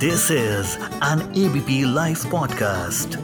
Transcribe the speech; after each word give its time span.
This 0.00 0.30
is 0.30 0.76
an 1.04 1.20
ABP 1.36 1.94
live 1.94 2.16
podcast 2.30 3.16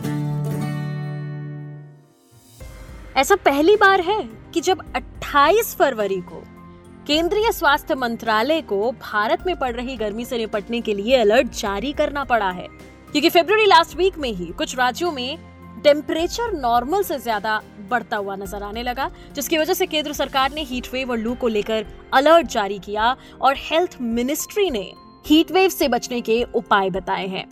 ऐसा 3.16 3.34
पहली 3.34 3.76
बार 3.76 4.00
है 4.00 4.18
कि 4.54 4.60
जब 4.60 4.82
28 4.92 5.74
फरवरी 5.76 6.20
को 6.20 6.42
केंद्रीय 7.06 7.52
स्वास्थ्य 7.52 7.94
मंत्रालय 7.94 8.60
को 8.62 8.92
भारत 8.92 9.46
में 9.46 9.54
पड़ 9.56 9.72
रही 9.72 9.96
गर्मी 9.96 10.24
से 10.24 10.38
निपटने 10.38 10.80
के 10.80 10.94
लिए 10.94 11.16
अलर्ट 11.16 11.46
जारी 11.46 11.92
करना 11.92 12.24
पड़ा 12.24 12.50
है। 12.50 12.66
क्योंकि 13.12 13.30
फरवरी 13.30 13.66
लास्ट 13.66 13.96
वीक 13.96 14.18
में 14.18 14.30
ही 14.32 14.46
कुछ 14.46 14.76
राज्यों 14.76 15.12
में 15.12 15.38
टेम्परेचर 15.84 16.52
नॉर्मल 16.52 17.02
से 17.02 17.18
ज़्यादा 17.18 17.60
बढ़ता 17.90 18.16
हुआ 18.16 18.36
नज़र 18.36 18.62
आने 18.62 18.82
लगा, 18.82 19.10
जिसकी 19.34 19.58
वजह 19.58 19.74
से 19.74 19.86
केंद्र 19.86 20.12
सरकार 20.12 20.52
ने 20.52 20.62
हीट 20.62 20.92
वेव 20.92 21.10
और 21.10 21.18
लू 21.18 21.34
को 21.34 21.48
लेकर 21.48 21.86
अलर्ट 22.14 22.46
जारी 22.46 22.78
किया 22.78 23.16
और 23.40 23.54
हेल्थ 23.58 23.96
मिनिस्ट्री 24.00 24.70
ने 24.70 25.05
हीट 25.26 25.50
वेव 25.50 25.68
से 25.68 25.86
बचने 25.88 26.20
के 26.20 26.42
उपाय 26.54 26.90
बताए 26.90 27.26
हैं। 27.26 27.44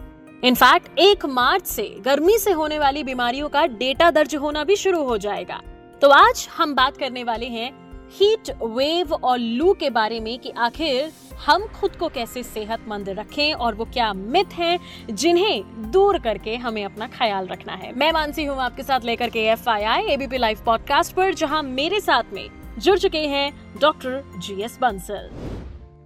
इनफैक्ट 0.44 0.98
एक 0.98 1.24
मार्च 1.26 1.66
से 1.66 1.82
गर्मी 2.00 2.38
से 2.38 2.50
होने 2.52 2.78
वाली 2.78 3.02
बीमारियों 3.04 3.48
का 3.48 3.64
डेटा 3.66 4.10
दर्ज 4.10 4.34
होना 4.34 4.62
भी 4.64 4.76
शुरू 4.76 5.02
हो 5.04 5.16
जाएगा। 5.18 5.60
तो 6.02 6.08
आज 6.08 6.46
हम 6.56 6.74
बात 6.74 6.96
करने 6.96 7.24
वाले 7.24 7.46
हैं 7.46 7.70
हीट 8.12 8.50
वेव 8.62 9.14
और 9.14 9.38
लू 9.38 9.72
के 9.72 9.90
बारे 9.90 10.20
में 10.20 10.38
कि 10.38 10.50
आखिर 10.50 11.10
हम 11.46 11.66
खुद 11.66 11.96
को 11.96 12.08
कैसे 12.08 12.42
सेहतमंद 12.42 13.08
रखें 13.08 13.52
और 13.52 13.74
वो 13.74 13.84
क्या 13.84 14.12
मिथ 14.12 14.52
हैं 14.52 14.78
जिन्हें 15.10 15.90
दूर 15.90 16.18
करके 16.18 16.56
हमें 16.56 16.84
अपना 16.84 17.06
ख्याल 17.08 17.46
रखना 17.46 17.72
है। 17.72 17.92
मैं 17.96 18.12
मानसी 18.12 18.44
हूँ 18.44 18.58
आपके 18.58 18.82
साथ 18.82 19.04
लेकर 19.04 19.30
के 19.30 19.46
एफ़ 19.46 19.68
आई 19.70 19.82
आई 19.84 20.02
एबीपी 20.04 20.38
लाइव 20.38 20.62
पॉडकास्ट 20.66 21.14
पर, 21.14 21.34
जहाँ 21.34 21.62
मेरे 21.62 22.00
साथ 22.00 22.32
में 22.32 22.48
जुड़ 22.78 22.98
चुके 22.98 23.26
हैं 23.26 23.50
डॉक्टर 23.80 24.22
जी 24.38 24.60
एस 24.62 24.78
बंसल 24.80 25.53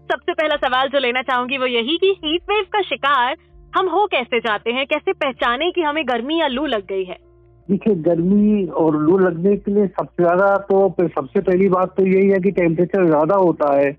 सबसे 0.08 0.32
पहला 0.32 0.56
सवाल 0.58 0.88
जो 0.88 0.98
लेना 0.98 1.22
चाहूँगी 1.22 1.58
वो 1.58 1.66
यही 1.68 1.96
कि 1.96 2.10
हीट 2.18 2.42
वेव 2.50 2.64
का 2.72 2.83
शिकार 2.83 3.36
हम 3.72 3.88
हो 3.88 4.05
कैसे 4.06 4.38
जाते 4.41 4.72
हैं? 4.72 4.86
कैसे 4.86 5.12
पहचाने 5.14 5.70
कि 5.70 5.83
हमें 5.83 6.02
गर्मी 6.08 6.41
या 6.41 6.46
लू 6.48 6.64
लग 6.66 6.86
गई 6.86 7.05
है? 7.05 7.16
देखिए 7.69 7.94
गर्मी 8.05 8.66
और 8.83 8.96
लू 8.98 9.16
लगने 9.18 9.56
के 9.56 9.72
लिए 9.74 9.86
सबसे 9.88 10.22
ज़्यादा 10.22 10.56
तो 10.68 11.08
सबसे 11.08 11.41
पहली 11.41 11.68
बात 11.68 11.94
तो 11.96 12.06
यही 12.06 12.28
है 12.28 12.38
कि 12.41 12.50
टेम्परेचर 12.52 13.06
ज़्यादा 13.06 13.36
होता 13.36 13.74
है। 13.74 13.91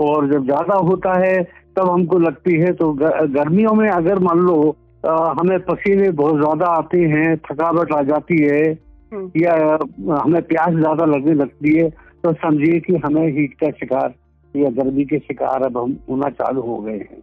और 0.00 0.26
जब 0.32 0.44
ज़्यादा 0.44 0.74
होता 0.88 1.18
है 1.18 1.42
तब 1.76 1.88
हमको 1.90 2.18
लगती 2.18 2.58
है 2.60 2.72
तो 2.74 2.92
गर्मियों 2.92 3.72
में 3.74 3.88
अगर 3.90 4.18
मान 4.20 4.38
लो 4.40 4.56
आ, 5.04 5.12
हमें 5.40 5.58
पसीने 5.60 6.10
बहुत 6.12 6.36
ज़्यादा 6.36 6.66
आते 6.72 6.98
हैं 7.12 7.36
थकावट 7.46 7.92
आ 7.92 8.02
जाती 8.10 8.36
है 8.42 8.62
हम्म। 9.12 9.30
या 9.36 9.54
हमें 10.16 10.42
प्यास 10.42 10.74
ज़्यादा 10.74 11.04
लगने 11.06 11.34
लगती 11.34 11.76
है 11.76 11.88
तो 12.24 12.32
समझिए 12.42 12.78
कि 12.80 12.96
हमें 13.04 13.26
हीट 13.28 13.54
का 13.60 13.70
शिकार 13.78 14.14
या 14.54 14.70
गर्मी 14.70 15.04
के 15.04 15.18
शिकार 15.18 15.62
अब 15.62 15.78
हम 15.78 15.96
होना 16.08 16.28
चालू 16.30 16.60
हो 16.60 16.76
गए 16.76 16.98
हैं 16.98 17.20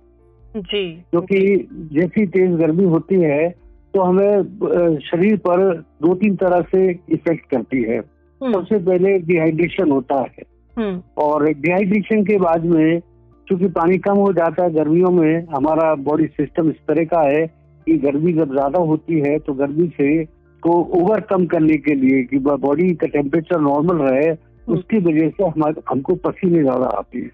जी 0.56 0.84
क्योंकि 1.12 1.68
जैसी 1.94 2.26
तेज 2.28 2.56
गर्मी 2.56 2.86
होती 2.86 3.16
है 3.16 3.50
तो 3.94 4.02
हमें 4.02 5.00
शरीर 5.00 5.36
पर 5.38 5.62
दो 6.02 6.14
तीन 6.16 6.36
तरह 6.36 6.62
से 6.72 6.90
इफ़ेक्ट 6.90 7.50
करती 7.52 7.82
है 7.84 7.98
हम्म। 7.98 8.54
सबसे 8.54 8.78
पहले 8.78 9.18
डिहाइड्रेशन 9.20 9.92
होता 9.92 10.20
है 10.22 10.44
हम्म। 10.78 11.02
और 11.18 11.46
डिहाइड्रेशन 11.46 12.24
के 12.24 12.38
बाद 12.38 12.66
में 12.66 13.00
चूँकि 13.48 13.68
पानी 13.68 13.98
कम 13.98 14.18
हो 14.18 14.32
जाता 14.34 14.64
है 14.64 14.74
गर्मियों 14.74 15.12
में 15.12 15.48
हमारा 15.56 15.94
बॉडी 16.04 16.26
सिस्टम 16.28 16.70
इस 16.70 16.76
तरह 16.88 17.06
का 17.06 17.22
है 17.22 17.46
कि 17.88 17.98
गर्मी 17.98 18.34
जब 18.34 18.52
ज़्यादा 18.52 18.80
होती 18.80 19.20
है 19.20 19.38
तो 19.40 19.54
गर्मी 19.54 19.88
से 19.88 20.26
को 20.64 20.72
ओवरकम 21.00 21.46
करने 21.46 21.78
के 21.78 21.96
लिए 21.96 22.24
कि 22.24 22.40
बॉडी 22.40 22.94
का 22.94 23.08
टेम्परेचर 23.08 23.60
नॉर्मल 23.60 23.98
रहे। 23.98 24.32
उसकी 24.70 24.98
वजह 25.00 25.30
से 25.30 25.44
हमारे 25.46 25.82
हमको 25.90 26.16
पसीने 26.26 26.62
ज़्यादा 26.62 26.88
आती 26.98 27.22
है। 27.22 27.32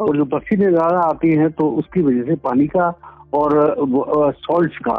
और 0.00 0.16
जो 0.16 0.24
पसीने 0.26 0.66
ज़्यादा 0.66 1.00
आती 1.00 1.30
हैं 1.36 1.50
तो 1.52 1.68
उसकी 1.78 2.02
वजह 2.02 2.22
से 2.22 2.36
पानी 2.44 2.66
का 2.66 2.88
और 3.34 3.52
सॉल्ट 4.38 4.76
का 4.78 4.94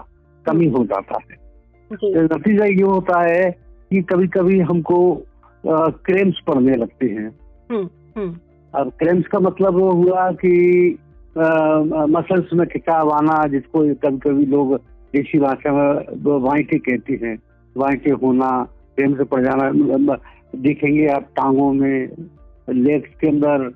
कमी 0.46 0.68
हो 0.70 0.84
जाता 0.86 1.20
है। 1.22 1.42
नतीजा 1.92 2.66
ये 2.66 2.82
होता 2.84 3.22
है 3.22 3.50
कि 3.92 4.02
कभी 4.04 4.28
कभी 4.28 4.60
हमको 4.62 5.00
क्रेम्स 5.64 6.40
पड़ने 6.48 6.76
लगते 6.76 7.08
हैं। 7.08 7.28
हम्म, 7.72 7.88
हम्म। 8.18 8.36
अब 8.74 8.92
क्रेम्स 9.00 9.28
का 9.28 9.40
मतलब 9.40 9.76
वो 9.76 9.92
हुआ 9.94 10.30
कि 10.36 10.98
मसल्स 12.10 12.54
में 12.54 12.68
खिंचाव 12.68 13.10
आना 13.12 13.46
जिसको 13.48 13.80
कभी 14.04 14.18
कभी 14.20 14.46
लोग 14.46 14.76
देशी 15.14 15.40
भाषा 15.40 15.72
में 15.72 16.40
वाइटे 16.42 16.78
कहती 16.80 17.20
हैं। 17.24 17.38
वाइटे 17.76 18.12
होना 18.24 18.50
क्रेम्स 18.98 19.28
पड़ 19.28 19.42
जाना 19.42 20.18
देखेंगे 20.56 21.08
आप 21.08 21.30
टांगों 21.36 21.72
में 21.74 22.08
लेग्स 22.70 23.16
के 23.22 23.28
अंदर 23.28 23.72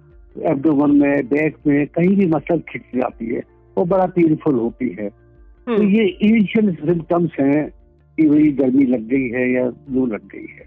एब्डोमन 0.45 0.91
में 0.91 1.27
बैक 1.27 1.55
में 1.67 1.87
कहीं 1.87 2.15
भी 2.15 2.25
मसल 2.25 2.59
खिंच 2.69 2.83
जाती 2.95 3.25
है 3.25 3.41
वो 3.77 3.85
बड़ा 3.85 4.05
पेनफुल 4.05 4.55
होती 4.55 4.89
है। 4.99 5.09
तो 5.09 5.71
हम्म। 5.71 5.87
ये 5.87 6.05
इनिशियल 6.07 6.73
सिम्टम्स 6.75 7.31
हैं 7.39 7.69
कि 8.17 8.27
वही 8.27 8.51
गर्मी 8.51 8.85
लग 8.85 9.07
गई 9.07 9.29
है 9.29 9.51
या 9.53 9.65
लू 9.91 10.05
लग 10.05 10.27
गई 10.27 10.47
है। 10.51 10.65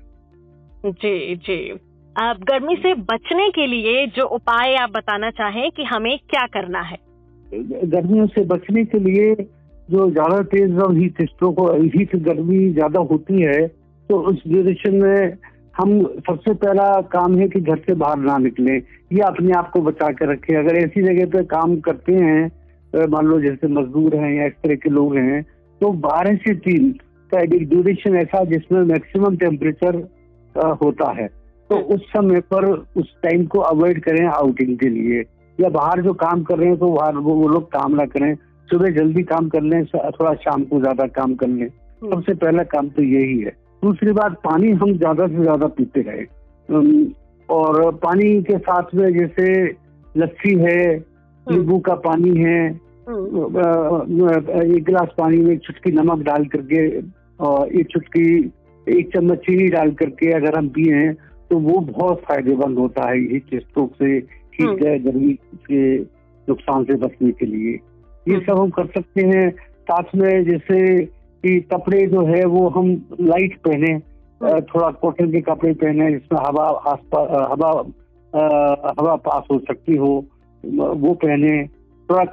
जी 0.85 1.37
जी। 1.37 1.59
अब 2.17 2.43
गर्मी 2.45 2.77
से 2.77 2.95
बचने 2.95 3.49
के 3.51 3.67
लिए 3.67 4.07
जो 4.07 4.27
उपाय 4.27 4.75
आप 4.75 4.91
बताना 4.91 5.31
चाहें 5.31 5.71
कि 5.71 5.85
हमें 5.85 6.17
क्या 6.31 6.47
करना 6.47 6.81
है? 6.81 6.99
गर्मियों 7.87 8.27
से 8.27 8.45
बचने 8.45 8.85
के 8.85 8.99
लिए 8.99 9.35
जो 9.91 10.11
ज़्यादा 10.11 10.43
तेज 10.43 10.79
और 10.79 10.97
हीट 10.97 11.23
स्ट्रोक 11.23 11.61
हीट 11.97 12.17
गर्मी 12.17 12.69
ज़्यादा 12.73 13.01
होती 13.01 13.41
है 13.43 13.61
तो 14.11 14.17
उस 14.29 14.43
ड्यूरेशन 14.47 14.95
में 14.97 15.37
हम 15.77 15.91
सबसे 16.27 16.53
पहला 16.55 16.85
काम 17.13 17.37
है 17.39 17.49
कि 17.49 17.61
घर 17.63 17.77
से 17.79 17.95
बाहर 17.95 18.17
ना 18.19 18.37
निकले। 18.39 18.77
या 19.13 19.27
अपने 19.27 19.53
आप 19.53 19.71
को 19.71 19.81
बचा 19.83 20.09
के 20.13 20.31
रखें। 20.33 20.55
अगर 20.57 20.77
ऐसी 20.77 21.03
जगह 21.03 21.27
पे 21.31 21.43
काम 21.47 21.77
करते 21.81 22.15
हैं 22.15 22.49
तो 22.93 23.07
मान 23.09 23.27
लो 23.27 23.41
जैसे 23.41 23.69
मजदूर 23.71 24.17
हैं 24.17 24.33
या 24.35 24.47
इस 24.47 24.53
तरह 24.65 24.75
के 24.77 24.91
लोग 24.91 25.17
हैं 25.17 25.43
तो 25.81 25.91
बारह 26.01 26.37
से 26.39 26.55
तीन 26.61 26.91
का 27.33 27.41
एक 27.41 27.69
ड्यूरेशन 27.69 28.17
ऐसा 28.17 28.43
जिसमें 28.47 28.81
मैक्सिमम 28.85 29.37
टेम्परेचर 29.37 29.97
होता 30.83 31.13
है। 31.13 31.27
तो। 31.71 31.77
उस 31.95 32.01
समय 32.09 32.41
पर 32.53 32.65
उस 32.97 33.15
टाइम 33.23 33.45
को 33.47 33.59
अवॉइड 33.65 34.03
करें 34.05 34.27
आउटिंग 34.29 34.77
के 34.79 34.89
लिए। 34.89 35.23
या 35.59 35.69
बाहर 35.71 36.01
जो 36.03 36.13
काम 36.17 36.43
कर 36.43 36.59
रहे 36.59 36.69
हैं 36.69 36.79
तो 36.79 36.93
बाहर 36.93 37.15
वो, 37.15 37.35
वो 37.35 37.49
लोग 37.49 37.71
काम 37.73 37.95
ना 37.95 38.07
करें। 38.09 38.35
सुबह 38.69 38.91
जल्दी 38.91 39.23
काम 39.25 39.49
कर 39.49 39.63
लें 39.63 39.85
थोड़ा 39.87 40.35
शाम 40.43 40.65
को 40.65 40.81
ज़्यादा 40.81 41.07
काम 41.15 41.35
कर 41.35 41.49
लें। 41.49 41.67
हम्म। 41.67 42.15
सबसे 42.15 42.35
पहला 42.37 42.63
काम 42.69 42.89
तो 42.89 43.03
यही 43.05 43.39
है। 43.41 43.53
दूसरी 43.83 44.13
बात 44.13 44.33
पानी 44.45 44.71
हम 44.71 44.97
ज़्यादा 44.99 45.27
से 45.27 45.43
ज़्यादा 45.43 45.67
पीते 45.77 46.01
रहे 46.01 46.25
और 47.49 47.95
पानी 47.95 48.43
के 48.43 48.59
साथ 48.59 48.95
में 48.95 49.09
जैसे 49.19 49.47
लस्सी 50.15 50.55
है 50.59 50.83
हम्म। 50.87 51.55
नींबू 51.55 51.79
का 51.79 51.95
पानी 52.05 52.37
है 52.39 52.61
हम्म। 53.09 53.61
एक 54.77 54.85
गिलास 54.85 55.09
पानी 55.19 55.37
में 55.37 55.53
एक 55.53 55.61
चुटकी 55.61 55.93
नमक 55.93 56.23
डाल 56.23 56.45
करके 56.47 56.85
और 57.41 57.73
एक 57.73 57.87
चुटकी 57.87 58.29
एक 58.87 59.11
चम्मच 59.15 59.39
चीनी 59.39 59.69
डाल 59.69 59.91
करके 59.93 60.33
अगर 60.33 60.59
हम 60.59 60.69
पिए 60.69 60.95
हैं 60.95 61.15
तो 61.51 61.59
वो 61.59 61.81
बहुत 61.83 62.21
फ़ायदेमंद 62.21 62.79
होता 62.79 63.09
है 63.09 63.19
हीट 63.21 63.55
स्ट्रोक 63.55 63.95
से 63.95 64.07
हीट 64.07 64.69
हम्म। 64.69 64.99
गर्मी 65.05 65.33
के 65.71 65.97
नुकसान 66.49 66.85
से 66.85 66.95
बचने 66.97 67.31
के 67.33 67.47
लिए 67.47 67.73
ये 68.27 68.41
सब 68.41 68.59
हम 68.59 68.71
कर 68.71 68.87
सकते 68.87 69.27
हैं 69.27 69.51
साथ 69.91 70.15
में 70.15 70.45
जैसे 70.45 70.81
कि 71.45 71.59
कपड़े 71.73 72.07
जो 72.07 72.25
है 72.27 72.45
वो 72.47 72.69
हम 72.69 72.91
लाइट 73.21 73.57
पहने 73.59 73.99
थोड़ा 74.63 74.91
कॉटन 75.01 75.31
के 75.33 75.41
कपड़े 75.41 75.73
पहने 75.75 76.11
जिसमें 76.13 76.39
हवा 76.41 76.67
आसपास 76.91 77.29
हवा 77.51 77.71
आ, 78.33 78.43
हवा 79.01 79.15
पास 79.17 79.45
हो 79.51 79.59
सकती 79.59 79.97
हो 79.97 80.13
वो 80.65 81.13
पहने। 81.15 81.53
थोड़ा 82.09 82.25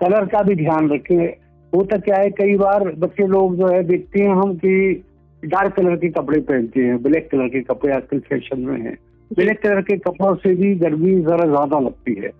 कलर 0.00 0.26
का 0.26 0.42
भी 0.42 0.54
ध्यान 0.54 0.90
रखें। 0.90 1.26
होता 1.72 1.96
क्या 1.98 2.16
है 2.16 2.30
कई 2.30 2.56
बार 2.56 2.84
बच्चे 2.98 3.26
लोग 3.26 3.56
जो 3.56 3.66
है 3.66 3.82
देखते 3.84 4.20
हैं 4.20 4.34
हम 4.34 4.54
कि 4.54 5.02
डार्क 5.42 5.74
कलर 5.74 5.96
के 5.96 6.08
कपड़े 6.08 6.40
पहनते 6.40 6.80
हैं 6.80 7.02
ब्लैक 7.02 7.28
कलर 7.30 7.48
के 7.48 7.60
कपड़े 7.62 7.92
आजकल 7.94 8.18
फ़ैशन 8.18 8.60
में 8.60 8.80
हैं। 8.80 8.96
ब्लैक 9.30 9.62
कलर 9.62 9.80
के 9.82 9.96
कपड़ों 9.98 10.34
से 10.34 10.54
भी 10.54 10.74
गर्मी 10.74 11.14
जरा 11.20 11.46
ज़्यादा 11.46 11.78
लगती 11.78 12.14
है। 12.14 12.30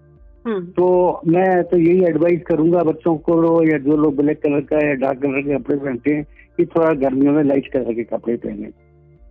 तो 0.49 1.21
मैं 1.27 1.65
तो 1.65 1.79
यही 1.79 2.05
एडवाइस 2.05 2.43
करूँगा 2.47 2.83
बच्चों 2.83 3.17
को 3.17 3.63
या 3.73 3.79
जो 3.79 3.97
लोग 3.97 4.17
ब्लैक 4.17 4.43
कलर 4.43 4.61
का 4.61 4.87
या 4.87 4.95
डार्क 4.95 5.23
कलर 5.23 5.41
के 5.41 5.59
कपड़े 5.59 5.77
पहनते 5.77 6.15
हैं 6.15 6.27
कि 6.57 6.67
थोड़ा 6.67 6.93
गर्मियों 6.93 7.33
में 7.33 7.45
लाइट 7.45 7.73
कलर 7.73 7.95
के 7.95 8.05
कपड़े 8.05 8.37
पहने। 8.37 8.69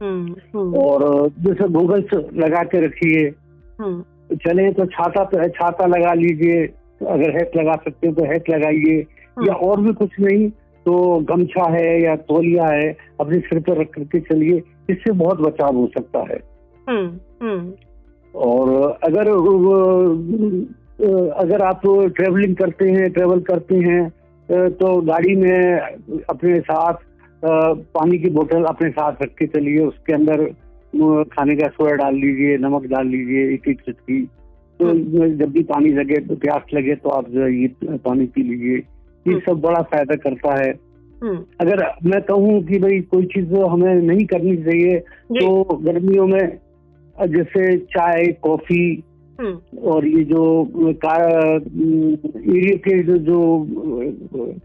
हम्म, 0.02 0.36
हम्म। 0.56 0.76
और 0.76 1.30
जैसे 1.40 1.68
गूगल्स 1.68 2.06
लगा 2.34 2.64
के 2.64 2.86
रखिए। 2.86 3.32
चले 4.36 4.74
तो 4.74 4.86
छाता 4.86 5.24
तो 5.24 5.48
छाता 5.48 5.86
लगा 5.86 6.14
लीजिए। 6.14 6.68
अगर 7.08 7.32
हैट 7.32 7.52
लगा 7.58 7.74
सकते 7.74 8.08
हो 8.08 8.14
तो 8.14 8.26
हैट 8.26 8.50
लगाइए। 8.50 9.06
या 9.48 9.54
और 9.54 9.82
भी 9.82 9.94
कुछ 9.94 10.10
नहीं 10.20 10.50
तो 10.86 11.20
गमछा 11.20 11.70
है 11.70 12.04
या 12.04 12.16
तोलिया 12.16 12.66
है 12.68 12.98
अपने 13.20 13.40
सिर 13.40 13.60
पर 13.60 13.82
रख 13.82 13.90
करके 13.90 14.20
चलिए। 14.20 14.62
इससे 14.90 15.12
बहुत 15.12 15.42
बचाव 15.42 15.76
हो 15.76 15.88
सकता 15.88 16.20
है। 16.20 16.38
और 18.36 18.98
अगर 19.04 19.30
अगर 21.38 21.62
आप 21.62 21.82
ट्रेवलिंग 21.88 22.56
करते 22.56 22.90
हैं 22.90 23.12
ट्रेवल 23.12 23.40
करते 23.40 23.76
हैं 23.76 24.10
तो 24.70 25.02
गाड़ी 25.02 25.36
में 25.36 25.80
अपने 26.30 26.60
साथ 26.60 26.94
पानी 27.80 28.18
की 28.18 28.30
बोतल 28.30 28.64
अपने 28.64 28.90
साथ 28.90 29.14
रख 29.22 29.30
के 29.30 29.48
चलिए 29.48 29.80
उसके 29.80 30.14
अंदर 30.14 30.46
खाने 31.24 31.56
का 31.56 31.68
सोया 31.68 31.96
डाल 31.96 32.16
लीजिए 32.16 32.58
नमक 32.58 32.86
डाल 32.86 33.08
लीजिए 33.08 33.54
एक 33.54 33.68
एक 33.68 33.82
चुटकी 33.82 34.30
तो 34.82 34.94
जब 35.30 35.52
भी 35.52 35.64
पानी 35.64 35.90
लगे 35.90 36.16
तो 36.16 36.36
प्यास 36.36 36.62
लगे 36.74 36.96
तो 36.96 37.10
आप 37.10 37.30
ये 37.30 37.68
पानी 37.98 38.26
पी 38.26 38.44
लीजिए। 38.44 38.76
ये 38.76 39.34
हम्म। 39.34 39.40
सब 39.40 39.62
बड़ा 39.62 39.82
फ़ायदा 39.82 40.16
करता 40.16 40.64
है। 40.64 40.74
हम्म, 41.24 41.44
अगर 41.62 41.92
मैं 42.06 42.22
कहूँ 42.22 42.64
कि 42.64 42.80
भाई 42.80 43.00
कोई 43.02 43.26
चीज़ 43.26 43.54
हमें 43.54 43.96
नहीं 43.96 44.26
करनी 44.26 44.58
चाहिए 44.58 45.00
तो 45.32 45.64
गर्मियों 45.64 46.28
में 46.28 46.58
जैसे 47.26 47.78
चाय 47.78 48.26
कॉफ़ी 48.26 48.92
हम्म, 48.92 49.15
और 49.40 50.08
ये 50.08 50.24
जो 50.24 50.42
एरिया 50.90 52.76
के 52.78 53.02
जो 53.04 53.18
जो 53.18 53.40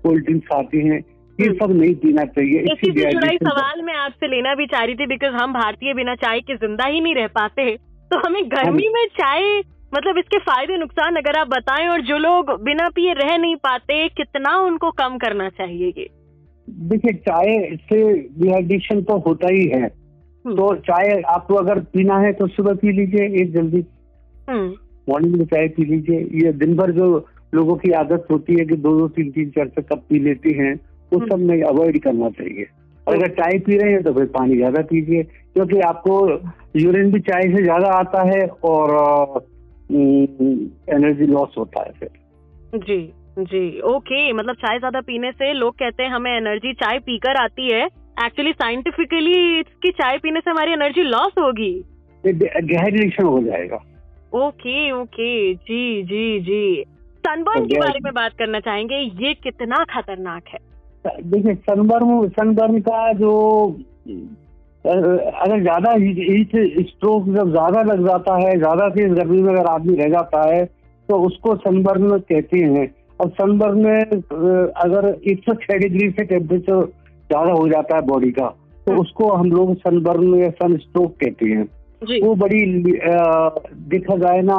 कोल्ड 0.03 0.25
ड्रिंक्स 0.25 0.53
आती 0.55 0.79
हैं 0.79 0.99
ये 1.39 1.47
हम्म। 1.47 1.57
सब 1.57 1.73
नहीं 1.81 1.95
पीना 1.95 2.25
चाहिए। 2.25 2.61
इसी 2.63 2.91
से 2.93 3.11
जुड़ा 3.11 3.29
सवाल 3.43 3.83
मैं 3.83 3.95
आपसे 3.95 4.27
लेना 4.27 4.55
भी 4.55 4.67
चाह 4.67 4.85
रही 4.85 4.95
थी 4.95 5.07
बिकॉज़ 5.07 5.35
हम 5.35 5.53
भारतीय 5.53 5.95
बिना 5.95 6.15
चाय 6.15 6.41
के 6.41 6.57
ज़िंदा 6.57 6.87
ही 6.87 7.01
नहीं 7.01 7.15
रह 7.15 7.27
पाते 7.27 7.77
तो 8.11 8.19
हमें 8.19 8.43
गर्मी 8.47 8.89
में 8.89 9.07
चाय 9.07 9.59
मतलब 9.95 10.19
इसके 10.19 10.39
फ़ायदे 10.39 10.77
नुकसान 10.77 11.17
अगर 11.17 11.39
आप 11.39 11.49
बताएँ 11.49 11.89
और 11.89 12.01
जो 12.01 12.19
लोग 12.19 12.51
बिना 12.63 12.89
पिए 12.89 13.13
रह 13.13 13.37
नहीं 13.37 13.57
पाते 13.57 14.09
कितना 14.09 14.57
उनको 14.59 14.91
कम 14.91 15.17
करना 15.19 15.49
चाहिए 15.49 15.93
ये? 15.99 16.09
देखिए 16.69 17.13
चाय 17.13 17.77
से 17.77 18.13
डिहाइड्रेशन 18.15 19.03
तो 19.03 19.17
होता 19.19 19.49
ही 19.49 19.65
है। 19.67 19.83
हम्म। 19.83 20.57
तो 20.57 20.75
चाय 20.75 21.21
आपको 21.29 21.55
अगर 21.55 21.79
पीना 21.79 22.19
है 22.19 22.33
तो 22.33 22.47
सुबह 22.47 22.75
पी 22.75 22.93
लीजिए 22.93 23.25
एक 23.43 23.53
जल्दी। 23.53 23.77
हम्म, 23.77 24.00
मॉर्निंग 25.09 25.37
में 25.37 25.45
चाय 25.47 25.69
पी 25.69 25.85
लीजिए। 25.85 26.19
ये 26.45 26.53
दिन 26.55 26.77
भर 26.77 26.91
जो 26.93 27.07
लोगों 27.53 27.77
की 27.77 27.91
आदत 27.95 28.27
होती 28.31 28.59
है 28.59 28.65
कि 28.67 28.77
दो 28.79 28.99
दो 28.99 29.07
तीन 29.11 29.31
तीन 29.31 29.51
चार 29.51 29.69
चार 29.69 29.85
कप 29.85 30.05
पी 30.09 30.19
लेती 30.19 30.53
हैं 30.59 30.75
वो 31.13 31.19
हम्म। 31.19 31.29
सब 31.31 31.39
में 31.41 31.63
अवॉइड 31.63 32.03
करना 32.03 32.29
चाहिए। 32.31 32.67
और 33.07 33.15
अगर 33.15 33.29
चाय 33.35 33.59
पी 33.59 33.77
रहे 33.77 33.93
हैं 33.93 34.03
तो 34.03 34.13
फिर 34.15 34.25
पानी 34.35 34.57
ज़्यादा 34.57 34.83
पीजिए 34.91 35.23
क्योंकि 35.23 35.81
आपको 35.83 36.17
यूरिन 36.77 37.11
भी 37.13 37.21
चाय 37.21 37.43
से 37.55 37.63
ज़्यादा 37.63 37.89
आता 37.93 38.23
है 38.25 38.41
और 38.65 38.91
एनर्जी 39.91 41.27
लॉस 41.27 41.55
होता 41.59 41.83
है 41.83 41.93
फिर। 42.01 42.79
जी 42.79 43.01
जी 43.41 43.81
ओके 43.87 44.33
मतलब 44.33 44.55
चाय 44.57 44.79
ज़्यादा 44.79 45.01
पीने 45.03 45.31
से 45.33 45.53
लोग 45.55 45.75
कहते 45.75 46.03
हैं 46.03 46.11
हमें 46.11 46.31
एनर्जी 46.31 46.73
चाय 46.75 46.99
पीकर 47.01 47.43
आती 47.43 47.73
है। 47.73 47.85
एक्चुअली 48.25 48.53
साइंटिफिकली 48.55 49.39
इसकी 49.61 49.91
चाय 49.93 50.19
पीने 50.19 50.41
से 50.41 50.51
हमारी 50.51 50.73
एनर्जी 50.73 51.03
लॉस 51.05 51.33
होगी। 51.39 51.73
डिहाइड्रेशन 52.25 53.25
हो 53.25 53.39
जाएगा। 53.43 53.79
ओके 54.33 54.91
ओके 54.93 55.55
जी 55.55 56.03
जी 56.05 56.41
जी। 56.41 56.85
सनबर्न 57.25 57.65
के 57.67 57.79
बारे 57.79 58.01
में 58.05 58.13
बात 58.15 58.33
करना 58.39 58.61
चाहेंगे 58.61 58.97
ये 58.97 59.33
कितना 59.37 59.85
खतरनाक 59.91 60.49
है? 60.49 60.59
देखिए 61.05 61.55
सनबर्न 61.57 62.29
सनबर्न 62.31 62.81
का 62.81 63.13
जो 63.15 63.33
अगर 64.85 65.61
ज़्यादा 65.61 65.93
हीट 65.95 66.57
स्ट्रोक 66.89 67.27
जब 67.29 67.51
ज़्यादा 67.51 67.83
लग 67.85 68.07
जाता 68.07 68.37
है 68.39 68.57
ज़्यादा 68.59 68.89
तेज 68.91 69.13
गर्मी 69.13 69.41
में 69.43 69.53
अगर 69.55 69.67
आदमी 69.67 69.95
रह 69.97 70.09
जाता 70.11 70.43
है 70.49 70.65
तो 71.09 71.19
उसको 71.27 71.55
सनबर्न 71.59 72.19
कहते 72.21 72.59
हैं। 72.59 72.87
और 73.21 73.29
सनबर्न 73.31 73.79
में 73.79 74.01
अगर 74.01 75.09
एक 75.31 75.41
सौ 75.45 75.55
छह 75.63 75.79
डिग्री 75.79 76.11
से 76.11 76.25
टेम्परेचर 76.27 76.85
ज़्यादा 76.85 77.53
हो 77.53 77.69
जाता 77.69 77.97
है 77.97 78.03
बॉडी 78.07 78.31
का 78.31 78.47
तो 78.87 78.91
हम्म। 78.91 79.01
उसको 79.01 79.31
हम 79.33 79.51
लोग 79.53 79.75
सनबर्न 79.79 80.35
या 80.37 80.51
सन 80.53 80.77
स्ट्रोक 80.79 81.13
कहते 81.21 81.47
हैं। 81.47 81.67
वो 82.03 82.35
बड़ी 82.35 82.61
देखा 83.89 84.17
जाए 84.17 84.41
ना 84.43 84.57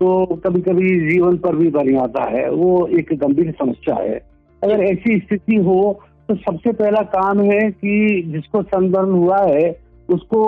तो 0.00 0.24
कभी 0.36 0.60
कभी 0.60 0.88
जीवन 1.10 1.36
पर 1.36 1.56
भी 1.56 1.68
बन 1.68 1.96
आता 1.96 2.24
है। 2.24 2.50
वो 2.50 2.86
एक 2.98 3.12
गंभीर 3.14 3.50
समस्या 3.52 3.94
है। 3.94 4.20
अगर 4.62 4.82
ऐसी 4.84 5.18
स्थिति 5.18 5.56
हो 5.56 6.00
तो 6.28 6.34
सबसे 6.36 6.72
पहला 6.72 7.02
काम 7.12 7.40
है 7.40 7.60
कि 7.70 8.22
जिसको 8.26 8.62
सनबर्न 8.62 9.10
हुआ 9.10 9.38
है 9.38 9.70
उसको 10.08 10.42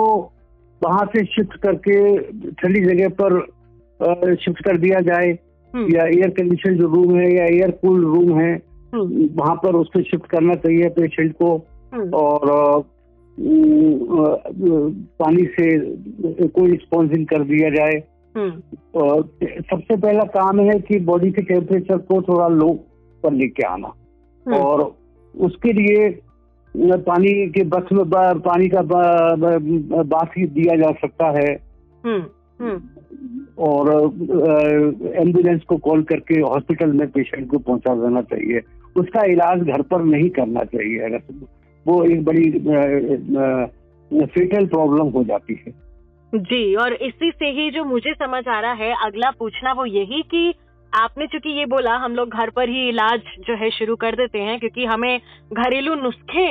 वहाँ 0.81 1.05
से 1.05 1.23
शिफ्ट 1.25 1.55
करके 1.57 2.17
ठंडी 2.51 2.81
जगह 2.83 3.09
पर 3.21 4.35
शिफ्ट 4.35 4.63
कर 4.63 4.77
दिया 4.77 4.99
जाए। 5.01 5.31
हम्म, 5.73 5.95
या 5.95 6.05
एयर 6.05 6.29
कंडीशन 6.29 6.77
जो 6.77 6.87
रूम 6.87 7.15
है 7.15 7.33
या 7.35 7.45
एयर 7.45 7.71
कूल 7.71 8.01
रूम 8.03 8.39
है 8.39 8.53
हम्म, 8.95 9.29
वहाँ 9.35 9.55
पर 9.55 9.75
उसको 9.75 10.01
शिफ्ट 10.01 10.25
करना 10.25 10.55
चाहिए 10.55 10.89
पेशेंट 10.89 11.31
को। 11.33 11.55
हम्म, 11.93 12.09
और 12.13 12.83
पानी 15.19 15.45
से 15.45 15.79
कोई 16.47 16.75
स्पॉन्जिंग 16.75 17.27
कर 17.27 17.43
दिया 17.43 17.69
जाए। 17.69 18.03
हम्म, 18.37 18.61
और 18.95 19.29
सबसे 19.45 19.97
पहला 19.97 20.23
काम 20.23 20.59
है 20.59 20.79
कि 20.79 20.99
बॉडी 20.99 21.31
के 21.31 21.41
टेम्परेचर 21.41 21.97
को 21.97 22.21
थोड़ा 22.21 22.47
लो 22.47 22.79
पर 23.23 23.33
लेके 23.33 23.63
आना। 23.63 23.91
हम्म, 24.47 24.57
और 24.57 24.95
उसके 25.37 25.73
लिए 25.73 26.19
पानी 26.77 27.49
के 27.49 27.63
बस 27.63 27.83
में 27.93 28.09
पानी 28.39 28.69
का 28.69 28.81
ब- 28.81 29.37
ब- 29.39 30.05
बासी 30.05 30.47
दिया 30.47 30.75
जा 30.75 30.91
सकता 30.91 31.31
है। 31.39 31.59
हम्म, 32.05 32.23
हम्म, 32.65 32.81
और 33.57 33.89
एंबुलेंस 35.15 35.61
को 35.63 35.77
कॉल 35.77 36.03
करके 36.03 36.39
हॉस्पिटल 36.39 36.91
में 36.91 37.07
पेशेंट 37.07 37.49
को 37.49 37.57
पहुँचा 37.57 37.95
देना 37.95 38.21
चाहिए। 38.21 38.61
उसका 38.95 39.23
इलाज 39.23 39.59
घर 39.59 39.81
पर 39.81 40.03
नहीं 40.03 40.29
करना 40.29 40.63
चाहिए। 40.63 40.99
अगर 40.99 41.21
वो 41.85 42.03
एक 42.05 42.23
बड़ी 42.25 42.49
फेटल 44.27 44.65
प्रॉब्लम 44.67 45.07
हो 45.09 45.23
जाती 45.23 45.53
है। 45.57 45.73
जी 46.33 46.75
और 46.75 46.93
इसी 46.93 47.31
से 47.31 47.49
ही 47.51 47.69
जो 47.71 47.83
मुझे 47.85 48.13
समझ 48.13 48.47
आ 48.47 48.59
रहा 48.59 48.73
है 48.73 48.93
अगला 49.05 49.31
पूछना 49.31 49.71
वो 49.71 49.85
यही 49.85 50.21
कि 50.31 50.53
आपने 50.93 51.27
चूँकि 51.27 51.49
ये 51.49 51.65
बोला 51.65 51.95
हम 51.95 52.15
लोग 52.15 52.29
घर 52.29 52.49
पर 52.49 52.69
ही 52.69 52.87
इलाज 52.89 53.21
जो 53.39 53.55
है 53.55 53.69
शुरू 53.69 53.95
कर 53.95 54.15
देते 54.15 54.39
हैं 54.39 54.59
क्योंकि 54.59 54.85
हमें 54.85 55.19
घरेलू 55.53 55.95
नुस्खे 55.95 56.47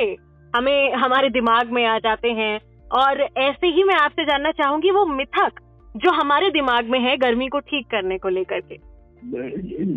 हमें 0.53 0.93
हमारे 0.93 1.29
दिमाग 1.29 1.71
में 1.71 1.85
आ 1.85 1.97
जाते 1.99 2.31
हैं। 2.31 2.59
और 2.91 3.21
ऐसे 3.21 3.67
ही 3.67 3.83
मैं 3.83 3.95
आपसे 3.95 4.23
जानना 4.23 4.51
चाहूँगी 4.51 4.91
वो 4.91 5.05
मिथक 5.05 5.59
जो 5.95 6.11
हमारे 6.11 6.49
दिमाग 6.49 6.89
में 6.89 6.99
है 6.99 7.15
गर्मी 7.17 7.47
को 7.47 7.59
ठीक 7.59 7.85
करने 7.87 8.17
को 8.17 8.29
लेकर 8.29 8.59
के। 8.61 8.75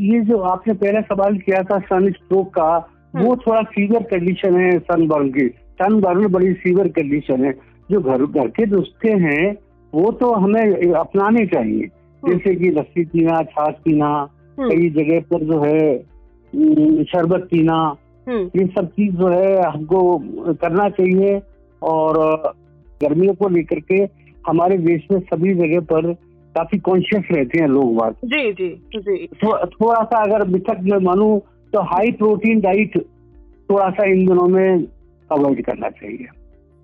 ये 0.06 0.21
जो 0.21 0.38
आपने 0.50 0.75
पहला 0.75 1.00
सवाल 1.00 1.38
किया 1.38 1.62
था 1.62 1.79
सन 1.81 2.11
स्ट्रोक 2.12 2.49
का 2.55 2.69
वो 3.17 3.37
थोड़ा 3.37 3.61
सीवियर 3.63 4.03
कंडीशन 4.03 4.57
है 4.57 4.79
सनबर्न 4.79 5.29
की। 5.29 5.49
सनबर्न 5.81 6.27
बड़ी 6.29 6.53
सीवियर 6.53 6.89
कंडीशन 6.89 7.45
है। 7.45 7.53
जो 7.91 8.01
घर 8.01 8.25
घर 8.25 8.49
के 8.49 8.67
नुस्खे 8.67 9.13
हैं 9.25 9.57
वो 9.93 10.11
तो 10.13 10.33
हमें 10.35 10.93
अपनाने 10.93 11.47
चाहिए। 11.47 11.87
जैसे 12.23 12.55
कि 12.55 12.71
लस्सी 12.71 13.05
पीना 13.05 13.43
छाछ 13.43 13.75
पीना 13.85 14.07
हम्म, 14.07 14.69
कई 14.69 14.89
जगह 14.91 15.21
पर 15.21 15.45
जो 15.45 15.61
है 15.61 15.99
शरबत 17.05 17.49
पीना 17.51 17.77
हम्म, 18.27 18.51
ये 18.57 18.67
सब 18.67 18.87
चीज़ 18.89 19.15
जो 19.15 19.29
है 19.29 19.62
हमको 19.62 20.19
करना 20.55 20.89
चाहिए। 20.91 21.41
और 21.83 22.19
गर्मियों 23.03 23.35
को 23.35 23.49
लेकर 23.49 23.81
के 23.81 23.97
हमारे 24.49 24.77
देश 24.79 25.03
में 25.12 25.19
सभी 25.21 25.55
जगह 25.55 25.81
पर 25.81 26.12
काफ़ी 26.55 26.79
कॉन्शियस 26.79 27.25
रहते 27.33 27.59
हैं 27.59 27.69
लोग 27.69 27.95
बात 27.97 28.15
जी 28.25 28.53
जी 28.53 28.69
जी। 28.97 29.27
थोड़ा 29.45 30.03
सा 30.05 30.23
अगर 30.23 30.47
मिथक 30.49 30.79
में 30.83 30.99
मानूं 30.99 31.38
तो 31.73 31.81
हाई 31.83 32.12
प्रोटीन 32.12 32.61
डाइट 32.61 32.97
थोड़ा 33.68 33.88
सा 33.90 34.04
इन 34.04 34.26
दिनों 34.26 34.46
में 34.49 34.87
अवॉइड 35.30 35.64
करना 35.64 35.90
चाहिए। 35.90 36.26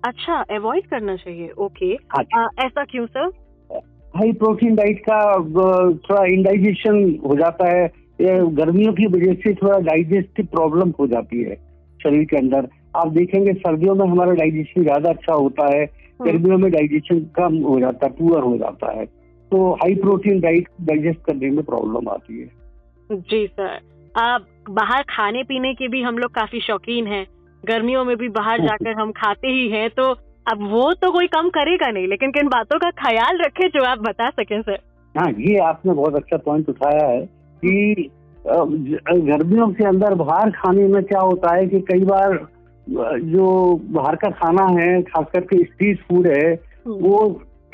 अच्छा 0.03 0.39
अवॉइड 0.55 0.87
करना 0.87 1.15
चाहिए 1.15 1.49
ओके 1.59 1.93
हाँ 2.11 2.23
आ, 2.35 2.47
ऐसा 2.65 2.83
क्यों 2.85 3.05
सर 3.07 3.31
हाई 4.13 4.31
प्रोटीन 4.39 4.75
डाइट 4.75 4.99
का 4.99 5.19
थोड़ा 5.99 6.23
इंडाइजेशन 6.33 6.97
हो 7.25 7.35
जाता 7.35 7.69
है 7.69 7.85
ये 8.21 8.39
गर्मियों 8.55 8.93
की 8.93 9.07
वजह 9.07 9.33
से 9.43 9.53
थोड़ा 9.53 9.79
डाइजेस्टिव 9.85 10.45
प्रॉब्लम 10.51 10.93
हो 10.99 11.07
जाती 11.07 11.43
है 11.43 11.55
शरीर 11.99 12.25
के 12.25 12.37
अंदर। 12.37 12.67
आप 12.95 13.07
देखेंगे 13.11 13.53
सर्दियों 13.53 13.95
में 13.95 14.05
हमारा 14.07 14.33
डाइजेशन 14.33 14.83
ज़्यादा 14.83 15.09
अच्छा 15.09 15.33
होता 15.33 15.65
है 15.75 15.85
गर्मियों 16.21 16.57
में 16.57 16.71
डाइजेशन 16.71 17.19
कम 17.35 17.55
हो 17.63 17.79
जाता 17.79 18.07
है 18.07 18.13
पुअर 18.13 18.43
हो 18.43 18.57
जाता 18.57 18.91
है। 18.99 19.05
तो 19.51 19.71
हाई 19.73 19.95
प्रोटीन 19.95 20.39
डाइट 20.41 20.67
डाइजेस्ट 20.81 21.19
करने 21.25 21.49
में 21.49 21.63
प्रॉब्लम 21.65 22.09
आती 22.09 22.39
है। 22.39 22.47
जी 23.09 23.45
सर 23.47 23.79
बाहर 24.17 25.03
खाने 25.09 25.43
पीने 25.43 25.73
के 25.73 25.87
भी 25.87 26.01
हम 26.01 26.17
लोग 26.17 26.31
काफ़ी 26.31 26.59
शौकीन 26.59 27.07
हैं। 27.07 27.25
गर्मियों 27.63 28.03
में 28.05 28.15
भी 28.17 28.29
बाहर 28.29 28.61
जाकर 28.61 28.99
हम 29.01 29.11
खाते 29.11 29.47
ही 29.47 29.67
हैं 29.69 29.89
तो 29.89 30.09
अब 30.45 30.61
वो 30.61 30.93
तो 30.93 31.11
कोई 31.11 31.27
कम 31.27 31.49
करेगा 31.49 31.89
नहीं 31.91 32.07
लेकिन 32.07 32.31
किन 32.31 32.47
बातों 32.47 32.79
का 32.79 32.89
ख्याल 32.91 33.37
रखें 33.37 33.67
जो 33.67 33.83
आप 33.83 33.99
बता 33.99 34.29
सकें 34.29 34.61
सर। 34.61 34.79
हाँ 35.15 35.31
ये 35.31 35.57
आपने 35.57 35.93
बहुत 35.93 36.15
अच्छा 36.15 36.37
पॉइंट 36.37 36.69
उठाया 36.69 37.05
है 37.07 37.21
कि 37.63 38.09
गर्मियों 38.47 39.67
के 39.67 39.85
अंदर 39.85 40.13
बाहर 40.13 40.51
खाने 40.51 40.87
में 40.87 41.03
क्या 41.03 41.19
होता 41.19 41.55
है 41.55 41.67
कि 41.67 41.79
कई 41.81 42.03
बार 42.03 42.37
जो 42.87 43.75
बाहर 43.91 44.15
का 44.15 44.29
खाना 44.29 44.65
है 44.79 45.01
खास 45.01 45.25
करके 45.33 45.63
स्ट्रीट 45.63 46.01
फ़ूड 46.01 46.27
है 46.27 46.53
वो 46.87 47.17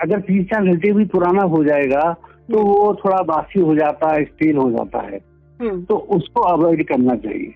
अगर 0.02 0.20
तीन 0.20 0.44
चार 0.44 0.66
घंटे 0.66 0.92
भी 0.92 1.06
पुराना 1.06 1.44
हो 1.44 1.64
जाएगा 1.64 2.12
तो 2.52 2.62
वो 2.62 2.94
थोड़ा 2.96 3.22
बासी 3.24 3.60
हो 3.60 3.76
जाता 3.76 4.14
है 4.14 4.24
स्टील 4.24 4.58
हो 4.58 4.70
जाता 4.72 5.00
है। 5.00 5.18
हम्म, 5.18 5.29
तो 5.62 5.96
उसको 6.16 6.42
अवॉइड 6.42 6.88
करना 6.88 7.16
चाहिए। 7.16 7.54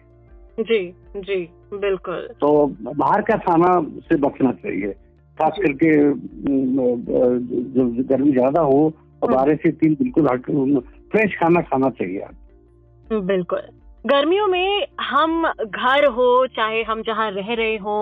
जी 0.60 0.80
जी 1.18 1.36
बिल्कुल। 1.74 2.28
तो 2.42 2.50
बाहर 2.84 3.22
का 3.22 3.36
खाना 3.38 3.80
से 4.08 4.16
बचना 4.18 4.52
चाहिए। 4.52 4.92
खास 5.38 5.56
करके 5.60 5.92
अम, 6.02 6.16
जब 7.76 8.06
गर्मी 8.10 8.32
ज़्यादा 8.32 8.62
हो 8.62 8.82
और 8.84 9.30
हम्म। 9.30 9.36
बारह 9.36 9.56
से 9.56 9.72
तीन 9.72 9.94
बिल्कुल 9.94 10.28
हट 10.28 10.46
फ्रेश 11.12 11.36
खाना 11.40 11.62
खाना 11.62 11.90
चाहिए 11.90 12.28
बिल्कुल। 13.22 13.62
गर्मियों 14.06 14.48
में 14.48 14.88
हम 15.02 15.48
घर 15.66 16.06
हो 16.06 16.48
चाहे 16.48 16.84
हम 16.84 17.02
जहाँ 17.02 17.30
रह 17.32 17.54
रहे 17.54 17.76
हो 17.78 17.96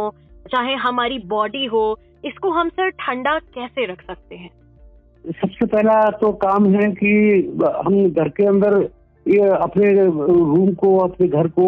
चाहे 0.52 0.74
हमारी 0.76 1.20
बॉडी 1.28 1.66
हो 1.66 1.84
इसको 2.26 2.50
हम 2.50 2.70
सर 2.70 2.90
ठंडा 3.00 3.38
कैसे 3.56 3.86
रख 3.86 4.02
सकते 4.02 4.36
हैं? 4.36 4.50
सबसे 5.26 5.66
पहला 5.66 6.10
तो 6.12 6.32
काम 6.44 6.66
है 6.74 6.92
कि 6.92 7.12
हम 7.86 8.10
घर 8.10 8.30
के 8.30 8.46
अंदर 8.46 8.78
ये 9.26 9.48
अपने 9.56 9.92
रूम 10.04 10.74
को 10.74 10.98
अपने 11.00 11.28
घर 11.28 11.48
को 11.58 11.68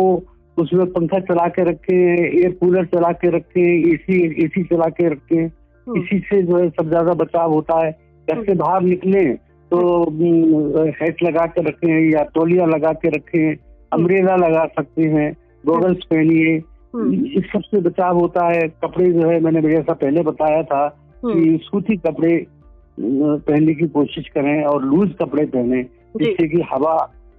उसमें 0.57 0.85
पंखा 0.91 1.19
चला 1.19 1.47
के 1.49 1.63
रखे 1.63 1.95
हैं 1.95 2.17
एयर 2.19 2.51
कूलर 2.53 2.85
चला 2.85 3.11
के 3.13 3.29
रखे 3.37 3.61
हैं 3.61 3.93
एसी 3.93 4.19
एसी 4.43 4.63
चला 4.63 4.87
के 4.89 5.07
रखे। 5.09 5.35
हम्म, 5.35 6.01
इसी 6.01 6.19
से 6.19 6.41
जो 6.41 6.57
है 6.57 6.69
सब 6.69 6.89
ज़्यादा 6.89 7.13
बचाव 7.13 7.53
होता 7.53 7.79
है। 7.85 7.91
घर 8.27 8.43
से 8.43 8.53
बाहर 8.55 8.81
निकले 8.81 9.23
तो 9.71 9.79
हेट 10.99 11.23
लगा 11.23 11.45
के 11.47 11.61
रखें 11.61 12.11
या 12.11 12.23
तौलिया 12.35 12.65
लगा 12.65 12.91
के 12.93 13.09
रखें 13.09 13.55
अम्ब्रेला 13.91 14.35
लगा 14.37 14.65
सकते 14.75 15.09
हैं 15.09 15.31
गॉगल्स 15.63 16.05
पहनिए। 16.05 16.57
हम्म, 16.93 17.25
इस 17.27 17.43
सबसे 17.53 17.81
बचाव 17.81 18.19
होता 18.19 18.47
है। 18.47 18.67
कपड़े 18.83 19.11
जो 19.11 19.29
है 19.29 19.39
मैंने 19.39 19.61
जैसा 19.63 19.93
पहले 19.95 20.21
बताया 20.23 20.61
था 20.63 20.83
हम्म, 21.23 21.33
कि 21.33 21.59
सूती 21.63 21.97
कपड़े 21.97 22.35
पहनने 22.99 23.73
की 23.73 23.87
कोशिश 23.89 24.27
करें 24.27 24.63
और 24.63 24.83
लूज 24.85 25.13
कपड़े 25.21 25.45
पहने 25.47 25.81
जिससे 26.17 26.47
कि 26.47 26.61
हवा 26.73 26.95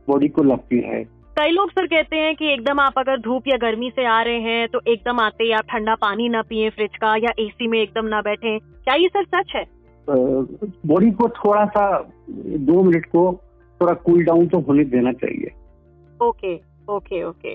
बॉडी 0.09 0.29
को 0.29 0.43
लगती 0.43 0.81
है। 0.81 1.03
कई 1.37 1.51
लोग 1.51 1.71
सर 1.71 1.87
कहते 1.87 2.17
हैं 2.17 2.35
कि 2.37 2.53
एकदम 2.53 2.81
आप 2.81 2.99
अगर 2.99 3.21
धूप 3.21 3.49
या 3.49 3.57
गर्मी 3.61 3.91
से 3.91 4.05
आ 4.07 4.21
रहे 4.23 4.41
हैं 4.41 4.69
तो 4.69 4.81
एकदम 4.89 5.21
आते 5.21 5.45
ही 5.45 5.53
आप 5.53 5.65
ठंडा 5.71 5.95
पानी 6.01 6.29
ना 6.29 6.43
पिए 6.43 6.69
फ्रिज 6.71 6.97
का 6.97 7.15
या 7.17 7.33
एसी 7.39 7.69
में 7.69 7.81
एकदम 7.81 8.07
ना 8.07 8.21
बैठे। 8.23 8.59
क्या 8.59 8.95
ये 8.95 9.09
सर 9.09 9.25
सच 9.27 9.53
है? 9.55 9.65
बॉडी 10.09 11.11
को 11.13 11.29
थोड़ा 11.37 11.65
सा 11.67 11.87
दो 12.29 12.83
मिनट 12.83 13.07
को 13.07 13.23
थोड़ा 13.81 13.93
कूल 14.05 14.25
डाउन 14.25 14.47
तो 14.49 14.59
होने 14.61 14.85
देना 14.87 15.13
चाहिए। 15.15 15.51
Okay 16.21 16.55
okay 16.89 17.23
okay. 17.25 17.55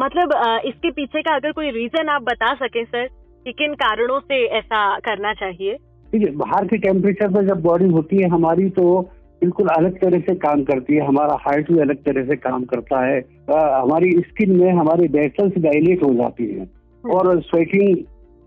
मतलब 0.00 0.32
आ, 0.34 0.58
इसके 0.58 0.90
पीछे 0.90 1.22
का 1.22 1.34
अगर 1.34 1.52
कोई 1.52 1.70
रीजन 1.70 2.08
आप 2.08 2.22
बता 2.22 2.52
सके 2.56 2.84
सर 2.84 3.06
कि 3.46 3.52
किन 3.52 3.74
कारणों 3.74 4.18
से 4.20 4.44
ऐसा 4.58 4.98
करना 4.98 5.32
चाहिए? 5.34 5.76
ठीक 6.12 6.22
है 6.22 6.34
बाहर 6.36 6.66
के 6.66 6.76
टेम्परेचर 6.78 7.32
पर 7.32 7.46
जब 7.46 7.62
बॉडी 7.62 7.88
होती 7.88 8.22
है 8.22 8.28
हमारी 8.28 8.68
तो 8.70 9.00
बिल्कुल 9.42 9.68
अलग 9.68 9.96
तरह 10.00 10.20
से 10.20 10.34
काम 10.36 10.62
करती 10.64 10.94
है 10.94 11.06
हमारा 11.06 11.36
हार्ट 11.40 11.70
भी 11.72 11.78
अलग 11.80 12.02
तरह 12.04 12.24
से 12.24 12.36
काम 12.38 12.64
करता 12.64 13.00
है। 13.06 13.18
हमारी 13.50 14.10
स्किन 14.20 14.56
में 14.56 14.70
हमारे 14.72 15.06
वेसल्स 15.08 15.58
डायलेट 15.58 16.02
हो 16.04 16.12
जाती 16.14 16.46
हैं 16.46 16.68
और 17.04 17.40
स्वेटिंग 17.42 17.96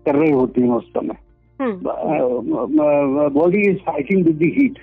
कर 0.06 0.14
रही 0.14 0.30
होती 0.30 0.60
हैं 0.60 0.70
उस 0.70 0.88
समय। 0.88 1.16
हम्म, 1.58 1.78
body 3.34 3.60
is 3.60 3.76
fighting 3.86 4.24
with 4.26 4.36
the 4.36 4.52
heat 4.56 4.78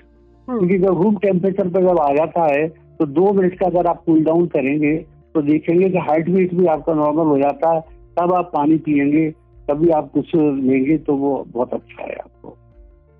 हम्म, 0.48 0.58
क्योंकि 0.58 0.78
जब 0.78 1.02
रूम 1.02 1.16
टेम्परेचर 1.16 1.68
पर 1.68 1.82
जब 1.82 1.98
आ 1.98 2.12
जाता 2.14 2.46
है 2.52 2.66
तो 2.98 3.06
दो 3.06 3.32
मिनट 3.32 3.58
का 3.58 3.66
अगर 3.66 3.86
आप 3.86 4.02
कूल 4.06 4.24
डाउन 4.24 4.46
करेंगे 4.46 4.96
तो 5.34 5.42
देखेंगे 5.42 5.88
कि 5.90 5.98
हार्ट 5.98 6.28
बीट 6.30 6.54
भी 6.54 6.66
आपका 6.66 6.94
नॉर्मल 6.94 7.26
हो 7.26 7.38
जाता 7.38 7.74
है 7.74 7.80
तब 8.18 8.32
आप 8.34 8.50
पानी 8.54 8.76
पियेंगे 8.78 9.30
तभी 9.68 9.90
आप 9.90 10.10
कुछ 10.14 10.34
लेंगे 10.34 10.96
तो 10.98 11.16
वो 11.16 11.32
बहुत 11.48 11.74
अच्छा 11.74 12.02
है 12.02 12.14
आपको। 12.14 12.56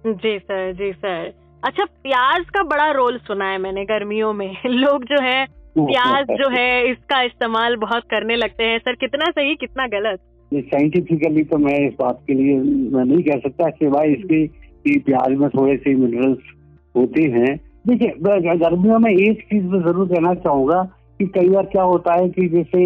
जी 0.05 0.39
सर 0.39 0.73
जी 0.73 0.93
सर। 0.93 1.33
अच्छा 1.62 1.85
प्याज 1.85 2.45
का 2.45 2.62
बड़ा 2.62 2.90
रोल 2.90 3.19
सुना 3.19 3.49
है 3.49 3.59
मैंने 3.59 3.85
गर्मियों 3.85 4.33
में। 4.33 4.57
लोग 4.66 5.04
जो 5.04 5.21
है 5.23 5.45
प्याज 5.76 6.31
जो 6.31 6.49
है 6.50 6.90
इसका 6.90 7.21
इस्तेमाल 7.23 7.76
बहुत 7.76 8.02
करने 8.11 8.37
लगते 8.37 8.64
हैं। 8.64 8.78
सर 8.78 8.95
कितना 8.95 9.31
सही 9.31 9.54
कितना 9.54 9.87
गलत? 9.87 10.21
साइंटिफिकली 10.52 11.42
तो 11.45 11.59
मैं 11.59 11.78
इस 11.88 11.92
बात 12.00 12.19
के 12.26 12.35
लिए 12.35 12.57
मैं 12.95 13.04
नहीं 13.04 13.23
कह 13.23 13.38
सकता 13.38 13.69
सिवाय 13.71 14.11
इसके 14.12 14.47
कि 14.47 14.99
प्याज 15.07 15.37
में 15.38 15.49
थोड़े 15.49 15.76
से 15.76 15.95
मिनरल्स 15.95 16.50
होते 16.95 17.23
हैं। 17.35 17.54
देखिए 17.87 18.09
गर्मियों 18.59 18.99
में 18.99 19.11
एक 19.11 19.42
चीज़ 19.42 19.64
मैं 19.64 19.81
ज़रूर 19.83 20.09
कहना 20.09 20.35
चाहूँगा 20.35 20.83
कि 21.21 21.26
कई 21.26 21.49
बार 21.49 21.66
क्या 21.66 21.83
होता 21.83 22.14
है 22.14 22.28
कि 22.28 22.49
जैसे 22.49 22.83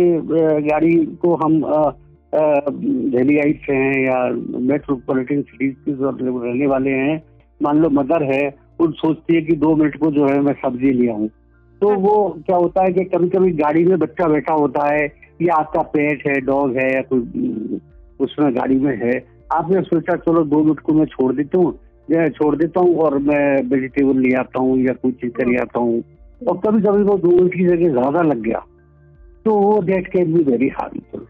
गाड़ी 0.68 0.95
को 1.25 1.35
हम 1.37 1.61
दिल्लीइट 3.16 3.71
हैं 3.71 4.04
या 4.04 4.21
मेट्रोपॉलिटन 4.71 5.42
सिटीज़ 5.42 5.75
के 5.88 5.92
रहने 5.92 6.66
वाले 6.66 6.90
हैं 6.90 7.23
मान 7.61 7.78
लो 7.78 7.90
मदर 7.90 8.23
है 8.33 8.65
वो 8.78 8.90
सोचती 8.92 9.35
है 9.35 9.40
कि 9.42 9.56
दो 9.56 9.75
मिनट 9.76 9.97
को 9.97 10.11
जो 10.11 10.26
है 10.26 10.40
मैं 10.40 10.52
सब्ज़ी 10.54 10.92
ले 10.92 11.11
आऊँ। 11.12 11.28
तो 11.80 11.95
वो 12.00 12.16
क्या 12.47 12.56
होता 12.56 12.83
है 12.83 12.92
कि 12.92 13.04
कभी 13.04 13.28
कभी 13.28 13.52
गाड़ी 13.54 13.85
में 13.85 13.99
बच्चा 13.99 14.28
बैठा 14.28 14.54
होता 14.54 14.87
है 14.87 15.04
या 15.42 15.54
आपका 15.54 15.83
पेट 15.95 16.26
है 16.26 16.40
डॉग 16.40 16.76
है 16.76 16.92
या 16.95 17.00
कोई 17.02 17.80
उसमें 18.21 18.54
गाड़ी 18.56 18.76
में 18.76 18.97
है 18.97 19.12
आपने 19.52 19.83
सोचा 19.83 20.16
चलो 20.16 20.45
दो 20.45 20.62
मिनट 20.64 20.80
को 20.80 20.92
मैं 20.92 21.06
छोड़ 21.06 21.33
देता 21.35 21.59
हूँ 21.59 21.78
छोड़ 22.30 22.54
देता 22.56 22.80
हूँ 22.80 22.97
और 22.97 23.18
मैं 23.18 23.45
वेजिटेबल 23.68 24.18
ले 24.21 24.35
आता 24.35 24.61
हूँ 24.61 24.78
या 24.78 24.92
कोई 24.92 25.12
चीज़ 25.12 25.33
कर 25.33 25.61
आता 25.61 25.80
हूँ 25.80 26.02
और 26.49 26.59
कभी 26.59 26.80
कभी 26.83 27.02
वो 27.02 27.16
दो 27.18 27.28
मिनट 27.28 27.54
की 27.54 27.66
जगह 27.66 27.90
ज़्यादा 27.90 28.23
लग 28.23 28.40
गया। 28.42 28.64
तो 29.45 29.54
वो 29.54 29.80
that 29.80 30.06
can 30.12 30.33
be 30.33 30.42
very 30.45 30.68
harmful 30.68 31.26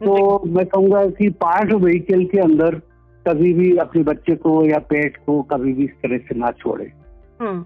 तो 0.00 0.42
मैं 0.46 0.64
कहूँगा 0.66 1.04
कि 1.10 1.28
पार्ट 1.40 1.72
व्हीकल 1.74 2.24
के 2.24 2.40
अंदर 2.40 2.80
कभी 3.26 3.52
भी 3.52 3.76
अपने 3.76 4.02
बच्चे 4.02 4.34
को 4.34 4.64
या 4.64 4.78
पेट 4.78 5.16
को 5.16 5.42
कभी 5.42 5.72
भी 5.72 5.84
इस 5.84 5.90
तरह 5.90 6.18
से 6.18 6.34
ना 6.34 6.50
छोड़े। 6.50 6.92
हम्म, 7.40 7.60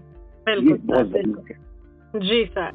बिल्कुल 0.49 0.77
बहुत 0.83 2.21
जी 2.23 2.45
sir. 2.45 2.71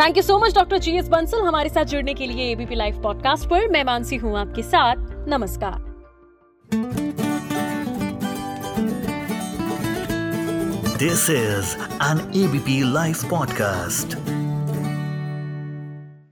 Thank 0.00 0.16
you 0.16 0.22
so 0.22 0.38
much 0.38 0.54
doctor 0.54 0.78
ji 0.78 0.96
S 0.98 1.08
Bansal 1.08 1.42
हमारे 1.42 1.68
साथ 1.68 1.84
जुड़ने 1.84 2.14
के 2.14 2.26
लिए 2.26 2.50
एबीपी 2.52 2.74
लाइव 2.74 3.02
पॉडकास्ट 3.02 3.48
पर। 3.50 3.68
मैं 3.68 3.84
मानसी 3.84 4.16
हूँ 4.16 4.36
आपके 4.38 4.62
साथ। 4.62 4.96
नमस्कार। 5.28 5.86
This 10.98 11.30
is 11.30 11.76
an 12.04 12.44
ABP 12.44 12.92
live 12.92 13.14
podcast. 13.14 14.16